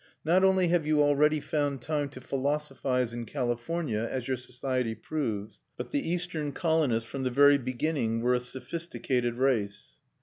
Not 0.25 0.43
only 0.43 0.67
have 0.69 0.87
you 0.87 1.03
already 1.03 1.39
found 1.39 1.83
time 1.83 2.09
to 2.09 2.21
philosophise 2.21 3.13
in 3.13 3.27
California, 3.27 3.99
as 3.99 4.27
your 4.27 4.35
society 4.35 4.95
proves, 4.95 5.59
but 5.77 5.91
the 5.91 6.09
eastern 6.09 6.53
colonists 6.53 7.07
from 7.07 7.21
the 7.21 7.29
very 7.29 7.59
beginning 7.59 8.21
were 8.21 8.33
a 8.33 8.39
sophisticated 8.39 9.35
race. 9.35 9.99